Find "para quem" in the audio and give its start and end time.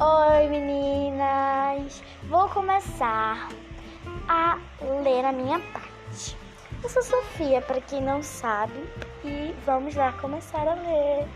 7.62-8.00